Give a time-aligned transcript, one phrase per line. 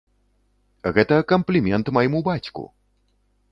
[0.97, 2.67] Гэта камплімент майму бацьку!